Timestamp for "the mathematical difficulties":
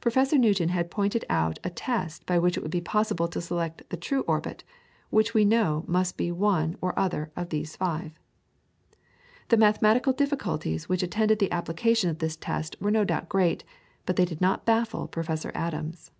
9.48-10.88